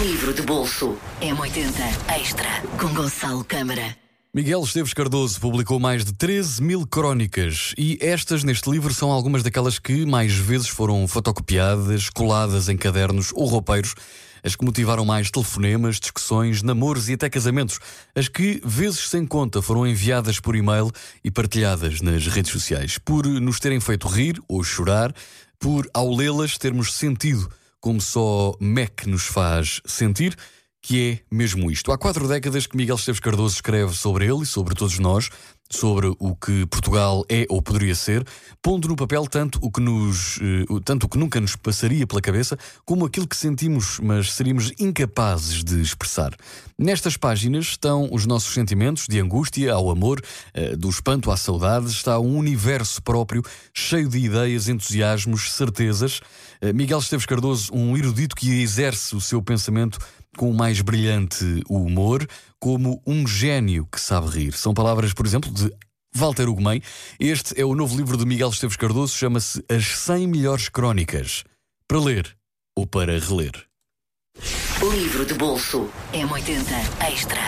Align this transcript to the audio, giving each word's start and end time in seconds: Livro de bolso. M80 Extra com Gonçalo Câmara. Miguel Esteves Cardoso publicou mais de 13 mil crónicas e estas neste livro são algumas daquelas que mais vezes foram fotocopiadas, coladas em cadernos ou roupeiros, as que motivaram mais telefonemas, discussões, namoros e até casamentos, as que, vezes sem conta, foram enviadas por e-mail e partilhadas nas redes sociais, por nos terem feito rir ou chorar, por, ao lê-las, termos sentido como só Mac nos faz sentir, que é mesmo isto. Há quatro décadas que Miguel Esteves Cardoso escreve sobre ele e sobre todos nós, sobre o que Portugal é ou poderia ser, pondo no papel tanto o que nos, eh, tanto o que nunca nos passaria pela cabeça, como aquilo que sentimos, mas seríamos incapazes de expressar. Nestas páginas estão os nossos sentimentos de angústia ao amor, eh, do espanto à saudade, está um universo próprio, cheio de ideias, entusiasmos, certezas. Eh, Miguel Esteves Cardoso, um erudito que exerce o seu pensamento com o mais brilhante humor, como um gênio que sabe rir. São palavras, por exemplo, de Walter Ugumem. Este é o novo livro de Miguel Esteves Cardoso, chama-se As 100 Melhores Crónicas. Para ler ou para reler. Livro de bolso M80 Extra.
Livro 0.00 0.32
de 0.32 0.40
bolso. 0.40 0.96
M80 1.20 1.74
Extra 2.18 2.48
com 2.80 2.94
Gonçalo 2.94 3.44
Câmara. 3.44 3.94
Miguel 4.32 4.62
Esteves 4.62 4.94
Cardoso 4.94 5.38
publicou 5.38 5.78
mais 5.78 6.02
de 6.02 6.14
13 6.14 6.62
mil 6.62 6.86
crónicas 6.86 7.74
e 7.76 7.98
estas 8.00 8.42
neste 8.42 8.70
livro 8.70 8.94
são 8.94 9.10
algumas 9.10 9.42
daquelas 9.42 9.78
que 9.78 10.06
mais 10.06 10.32
vezes 10.32 10.68
foram 10.68 11.06
fotocopiadas, 11.06 12.08
coladas 12.08 12.70
em 12.70 12.76
cadernos 12.76 13.32
ou 13.34 13.44
roupeiros, 13.44 13.94
as 14.42 14.56
que 14.56 14.64
motivaram 14.64 15.04
mais 15.04 15.30
telefonemas, 15.30 16.00
discussões, 16.00 16.62
namoros 16.62 17.10
e 17.10 17.12
até 17.12 17.28
casamentos, 17.28 17.78
as 18.14 18.28
que, 18.28 18.62
vezes 18.64 19.10
sem 19.10 19.26
conta, 19.26 19.60
foram 19.60 19.86
enviadas 19.86 20.40
por 20.40 20.56
e-mail 20.56 20.90
e 21.22 21.30
partilhadas 21.30 22.00
nas 22.00 22.26
redes 22.26 22.50
sociais, 22.50 22.96
por 22.96 23.26
nos 23.26 23.60
terem 23.60 23.78
feito 23.78 24.08
rir 24.08 24.40
ou 24.48 24.64
chorar, 24.64 25.14
por, 25.60 25.86
ao 25.92 26.10
lê-las, 26.14 26.56
termos 26.56 26.94
sentido 26.94 27.50
como 27.82 28.00
só 28.00 28.54
Mac 28.60 29.06
nos 29.06 29.26
faz 29.26 29.82
sentir, 29.84 30.36
que 30.80 31.20
é 31.30 31.34
mesmo 31.34 31.70
isto. 31.70 31.90
Há 31.90 31.98
quatro 31.98 32.28
décadas 32.28 32.66
que 32.66 32.76
Miguel 32.76 32.94
Esteves 32.94 33.20
Cardoso 33.20 33.56
escreve 33.56 33.92
sobre 33.92 34.24
ele 34.24 34.44
e 34.44 34.46
sobre 34.46 34.74
todos 34.74 34.98
nós, 35.00 35.28
sobre 35.68 36.14
o 36.18 36.36
que 36.36 36.64
Portugal 36.66 37.24
é 37.28 37.44
ou 37.48 37.60
poderia 37.60 37.94
ser, 37.94 38.24
pondo 38.62 38.86
no 38.86 38.94
papel 38.94 39.26
tanto 39.26 39.58
o 39.60 39.70
que 39.70 39.80
nos, 39.80 40.38
eh, 40.40 40.64
tanto 40.84 41.04
o 41.04 41.08
que 41.08 41.18
nunca 41.18 41.40
nos 41.40 41.56
passaria 41.56 42.06
pela 42.06 42.20
cabeça, 42.20 42.56
como 42.84 43.04
aquilo 43.04 43.26
que 43.26 43.36
sentimos, 43.36 43.98
mas 44.00 44.32
seríamos 44.32 44.72
incapazes 44.78 45.64
de 45.64 45.80
expressar. 45.80 46.36
Nestas 46.82 47.16
páginas 47.16 47.66
estão 47.66 48.08
os 48.10 48.26
nossos 48.26 48.52
sentimentos 48.52 49.06
de 49.08 49.20
angústia 49.20 49.72
ao 49.72 49.88
amor, 49.88 50.20
eh, 50.52 50.74
do 50.74 50.90
espanto 50.90 51.30
à 51.30 51.36
saudade, 51.36 51.86
está 51.86 52.18
um 52.18 52.36
universo 52.36 53.00
próprio, 53.00 53.40
cheio 53.72 54.08
de 54.08 54.18
ideias, 54.18 54.68
entusiasmos, 54.68 55.52
certezas. 55.52 56.20
Eh, 56.60 56.72
Miguel 56.72 56.98
Esteves 56.98 57.24
Cardoso, 57.24 57.72
um 57.72 57.96
erudito 57.96 58.34
que 58.34 58.60
exerce 58.60 59.14
o 59.14 59.20
seu 59.20 59.40
pensamento 59.40 59.96
com 60.36 60.50
o 60.50 60.56
mais 60.56 60.80
brilhante 60.80 61.62
humor, 61.68 62.26
como 62.58 63.00
um 63.06 63.28
gênio 63.28 63.86
que 63.86 64.00
sabe 64.00 64.26
rir. 64.30 64.52
São 64.52 64.74
palavras, 64.74 65.12
por 65.12 65.24
exemplo, 65.24 65.52
de 65.52 65.72
Walter 66.12 66.48
Ugumem. 66.48 66.82
Este 67.20 67.60
é 67.60 67.64
o 67.64 67.76
novo 67.76 67.96
livro 67.96 68.16
de 68.16 68.26
Miguel 68.26 68.50
Esteves 68.50 68.76
Cardoso, 68.76 69.16
chama-se 69.16 69.64
As 69.68 69.86
100 69.98 70.26
Melhores 70.26 70.68
Crónicas. 70.68 71.44
Para 71.86 72.00
ler 72.00 72.36
ou 72.74 72.88
para 72.88 73.20
reler. 73.20 73.71
Livro 74.90 75.24
de 75.24 75.34
bolso 75.34 75.88
M80 76.12 77.08
Extra. 77.08 77.42